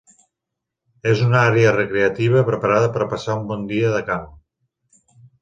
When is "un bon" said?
3.43-3.69